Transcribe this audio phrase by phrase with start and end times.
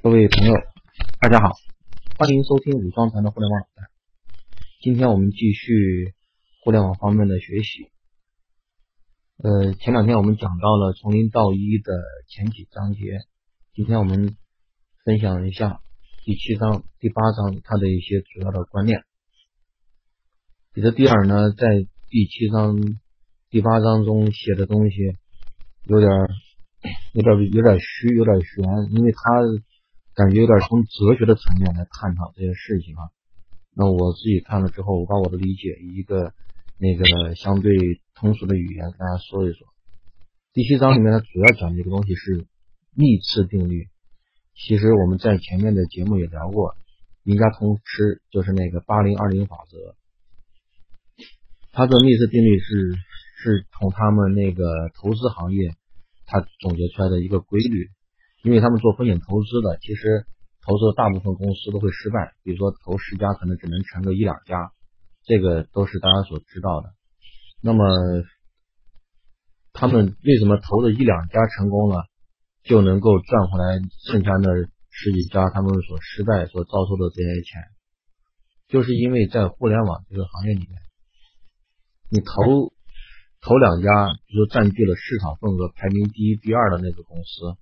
[0.00, 0.54] 各位朋友，
[1.20, 1.56] 大家好，
[2.16, 3.62] 欢迎收听武装团的互联网。
[4.80, 6.14] 今天我们继续
[6.62, 7.90] 互联网方面的学习。
[9.38, 11.92] 呃，前两天我们讲到了从零到一的
[12.28, 13.18] 前几章节，
[13.74, 14.36] 今天我们
[15.04, 15.80] 分享一下
[16.24, 19.02] 第七章、第八章它的一些主要的观念。
[20.72, 21.66] 彼得蒂尔呢，在
[22.08, 22.78] 第七章、
[23.50, 24.96] 第八章中写的东西
[25.86, 26.08] 有点、
[27.14, 29.20] 有点、有点虚，有点悬，因为他。
[30.18, 33.06] 感觉有点从哲学的层面来探讨这些事情啊。
[33.72, 36.34] 那我自己看了之后，我把我的理解一个
[36.76, 37.70] 那个相对
[38.16, 39.68] 通俗的语言跟大家说一说。
[40.52, 42.48] 第七章里面它主要讲的一个东西是
[42.96, 43.86] 幂次定律。
[44.56, 46.74] 其实我们在前面的节目也聊过，
[47.22, 49.94] 赢家通吃就是那个八零二零法则。
[51.70, 52.92] 它的幂次定律是
[53.40, 55.76] 是从他们那个投资行业
[56.26, 57.88] 它总结出来的一个规律。
[58.42, 60.24] 因为他们做风险投资的，其实
[60.64, 62.34] 投资的大部分公司都会失败。
[62.44, 64.70] 比如说投十家，可能只能成个一两家，
[65.24, 66.94] 这个都是大家所知道的。
[67.60, 67.84] 那么
[69.72, 72.06] 他们为什么投的一两家成功了，
[72.62, 77.62] 就能够赚回来剩下的十几家他们所失败所遭受的这些钱？
[78.68, 80.70] 就是因为在互联网这个行业里面，
[82.10, 82.72] 你投
[83.40, 87.58] 投两家，比如说占据了市场份额排名第一、第二的那个公司。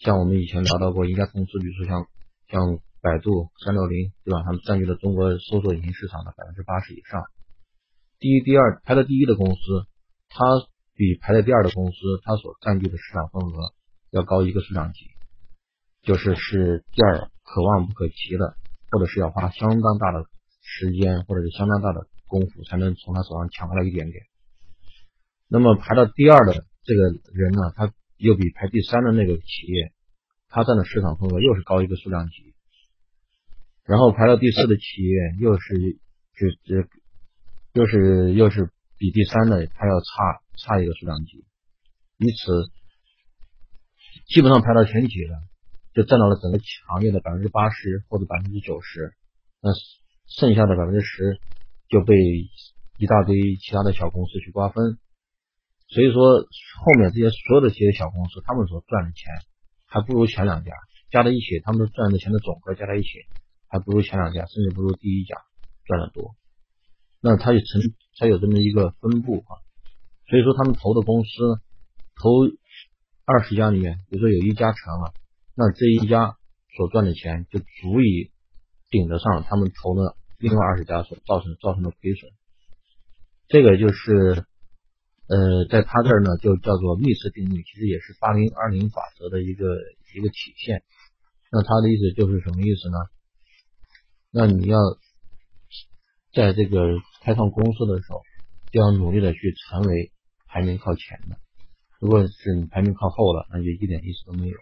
[0.00, 2.06] 像我们以前聊到过，一家公司，比如说像
[2.48, 4.42] 像百度、三六零，对吧？
[4.44, 7.22] 他们占据了中国搜索引擎市场的百分之八十以上。
[8.18, 9.60] 第一、第二排在第一的公司，
[10.30, 10.42] 它
[10.96, 13.74] 比排在第二的公司，它所占据的市场份额
[14.10, 15.04] 要高一个数量级，
[16.00, 18.56] 就是是第二可望不可及的，
[18.90, 20.24] 或者是要花相当大的
[20.62, 24.24] 时间或者是相当大的功夫才能从他手上抢回来一点点。
[25.46, 27.02] 那么排到第二的这个
[27.34, 27.92] 人呢，他。
[28.20, 29.92] 又比排第三的那个企业，
[30.48, 32.54] 它占的市场份额又是高一个数量级，
[33.84, 35.98] 然后排到第四的企业又是
[36.36, 36.88] 就这
[37.72, 41.44] 又是又是比第三的它要差差一个数量级，
[42.18, 42.70] 因此
[44.26, 45.38] 基本上排到前几了，
[45.94, 49.14] 就占到了整个行业的百分之八十或者百分之九十，
[49.62, 49.70] 那
[50.26, 51.40] 剩下的百分之十
[51.88, 52.14] 就被
[52.98, 54.98] 一大堆其他的小公司去瓜分。
[55.90, 59.26] 所以说，后面这些所有的这些小公司，他们所赚的钱，
[59.88, 60.70] 还不如前两家
[61.10, 63.08] 加在一起，他们赚的钱的总和加在一起，
[63.66, 65.34] 还不如前两家，甚至不如第一家
[65.86, 66.36] 赚的多。
[67.20, 67.82] 那它就成
[68.16, 69.58] 才有这么一个分布啊。
[70.28, 71.28] 所以说，他们投的公司，
[72.14, 72.30] 投
[73.24, 75.12] 二十家里面，比如说有一家成了，
[75.56, 76.36] 那这一家
[76.76, 78.30] 所赚的钱就足以
[78.90, 82.30] 顶得上他们投的另外二十家所造成造成的亏损。
[83.48, 84.46] 这个就是。
[85.30, 89.64] 呃，在他这儿呢，就叫做幂次定律，其实也是八零二零法则的一个
[90.16, 90.82] 一个体现。
[91.52, 92.98] 那他的意思就是什么意思呢？
[94.32, 94.78] 那你要
[96.34, 98.22] 在这个开创公司的时候，
[98.72, 100.10] 就要努力的去成为
[100.48, 101.38] 排名靠前的。
[102.00, 104.56] 如果是你排名靠后了，那就一点意思都没有。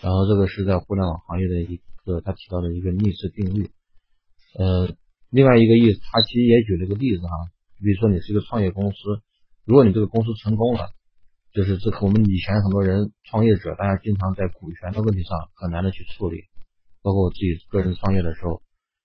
[0.00, 3.70] 然后这个是在互联网行业的一个他提到的一个幂次定律。
[4.58, 4.96] 呃，
[5.28, 7.32] 另外一个意思，他其实也举了个例子哈。
[7.78, 8.96] 比如说你是一个创业公司，
[9.66, 10.94] 如果你这个公司成功了，
[11.52, 16.44] 就是这我们以前很多人创业者，大家经常在股权的问题上很难的去处理，
[17.02, 18.62] 包括我自己个人创业的时候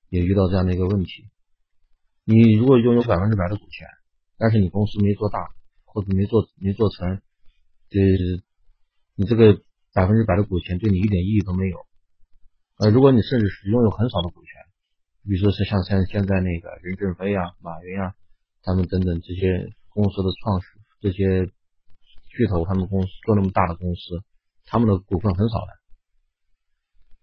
[0.10, 1.26] 也遇到这样的一个问题。
[2.26, 3.88] 你如果拥有百分之百的股权，
[4.38, 5.40] 但是你公司没做大
[5.84, 7.22] 或者没做没做成，
[7.90, 7.98] 这
[9.16, 9.64] 你这个
[9.96, 11.78] 百分之百的股权对你一点意义都没有。
[12.78, 14.62] 呃，如果你甚至是拥有很少的股权，
[15.24, 18.14] 比如说是像现现在那个任正非啊、马云啊。
[18.64, 20.68] 他们等等这些公司的创始，
[21.00, 21.46] 这些
[22.29, 24.24] 巨头，他们公司做那么大的公司，
[24.66, 25.68] 他们的股份很少的。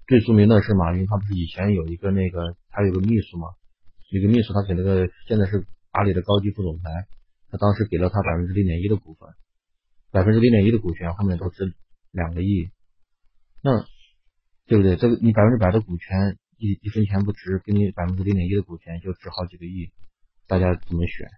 [0.06, 3.48] 最著名的是马云，他不是以前有一个那个，他有个秘书嘛，
[4.10, 6.88] 有个秘书，他给那个现在是阿里的高级副总裁，
[7.50, 9.28] 他当时给了他百分之零点一的股份，
[10.10, 11.74] 百分之零点一的股权后面都值
[12.10, 12.70] 两个亿，
[13.62, 13.84] 那
[14.66, 14.96] 对不对？
[14.96, 19.90] 这个你百分之百的股权一一分钱不值，给你百分之零点一的股权就值好几个亿。
[20.46, 21.28] 大家怎么选？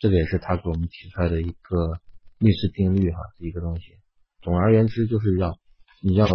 [0.00, 2.00] 这个也是他给我们提出来的一个
[2.38, 3.84] 历史定律哈，一个东西。
[4.40, 5.58] 总而言之，就是要
[6.00, 6.26] 你要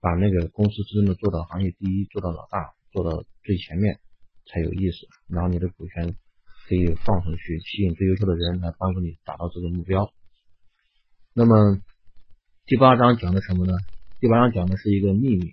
[0.00, 4.00] 把那个公司真正的做到行业第一，做到老大，做到最前面
[4.46, 5.06] 才有意思。
[5.28, 6.16] 然后你的股权
[6.66, 10.10] 可以放出去，吸引最优秀的人来帮助你达到这个目标。
[11.34, 11.78] 那么
[12.64, 13.74] 第八章讲的什么呢？
[14.20, 15.52] 第八章讲的是一个秘密。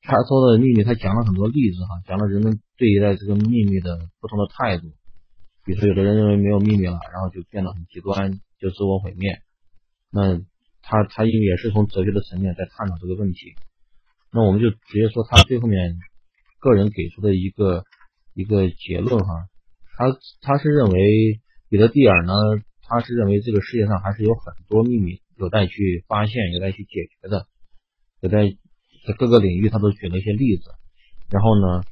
[0.00, 4.92] 他说的秘密，他讲了很多例子哈，讲了人们对待这个秘密的不同的态度。
[5.64, 9.40] 比如说，有的人认为没有秘密了，然后就变得很极端，就自我毁灭。
[10.10, 10.38] 那
[10.82, 13.54] 他他因为也是从哲学的层面在探讨这个问题。
[14.32, 15.98] 那我们就直接说他最后面
[16.58, 17.84] 个人给出的一个
[18.34, 19.46] 一个结论哈，
[19.96, 22.32] 他他是认为彼得蒂尔呢，
[22.82, 27.46] 他是认为这个世界上还是有很多秘密有待去发现，有待去解决的，
[28.20, 28.48] 有待
[29.06, 30.64] 在各个领域他都举了一些例子。
[31.30, 31.82] 然后呢，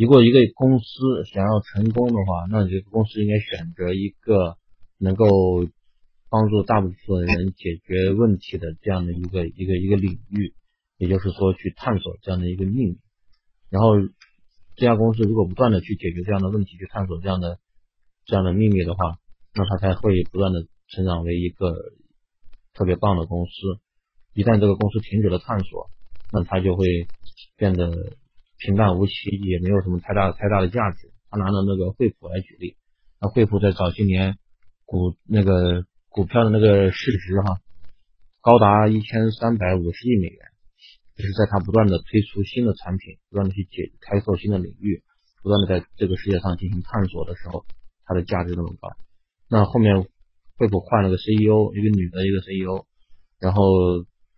[0.00, 0.84] 如果一个公司
[1.26, 4.56] 想要成功的话，那这个公司应该选择一个
[4.96, 5.26] 能够
[6.30, 10.54] 帮助大部分人解决问题的这样的一个一个一个领域。
[10.96, 12.98] 也就是说，去探索这样的一个秘密，
[13.68, 13.88] 然后
[14.76, 17.58] 这家公司如果不断的去解决这样的问题，去探索这样的
[18.24, 19.18] 这样的秘密的话，
[19.54, 21.74] 那它才会不断的成长为一个
[22.74, 23.50] 特别棒的公司。
[24.32, 25.90] 一旦这个公司停止了探索，
[26.32, 26.86] 那它就会
[27.56, 28.16] 变得
[28.60, 31.10] 平淡无奇，也没有什么太大太大的价值。
[31.30, 32.76] 他拿了那个惠普来举例，
[33.20, 34.38] 那惠普在早些年
[34.84, 37.60] 股那个股票的那个市值哈，
[38.40, 40.46] 高达一千三百五十亿美元。
[41.16, 45.02] 就是在他不断的推出新的产品，不断的去解开拓新的领域，
[45.42, 47.66] 不断的在这个世界上进行探索的时候，
[48.06, 48.88] 它的价值那么高。
[49.50, 50.06] 那后面
[50.56, 52.86] 惠普换了个 CEO，一个女的一个 CEO，
[53.38, 53.62] 然后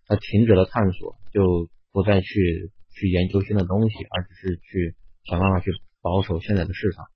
[0.06, 4.94] 他停止了探索，就不再去去研究新的东西，而只是去
[5.24, 7.06] 想办法去保守现在的市场。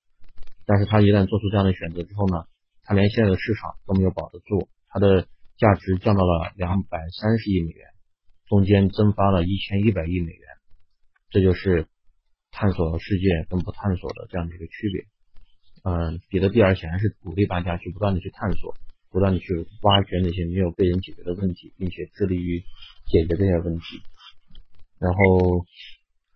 [0.67, 2.45] 但是他一旦做出这样的选择之后呢，
[2.83, 7.87] 他连现在的市场都没有保得住，它的价值降到了两百三十亿美元。
[8.49, 10.47] 中间蒸发了一千一百亿美元，
[11.31, 11.89] 这就是
[12.53, 15.05] 探索世界跟不探索的这样的一个区别。
[15.83, 18.77] 嗯，彼得蒂尔显然是鼓励大家去不断的去探索，
[19.11, 22.63] 不断的去挖掘那些没有被人解决的问题，并且致力于
[23.07, 24.03] 解决这些问题。
[24.99, 25.65] 然后，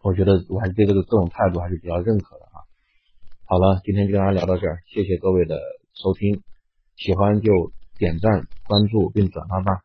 [0.03, 2.65] 我觉得我还是对这个这种态度还是比较认可的啊。
[3.45, 5.59] 好了，今天就跟大家聊到这儿，谢谢各位的
[5.95, 6.43] 收听，
[6.97, 9.81] 喜欢就点赞、关注并转发吧。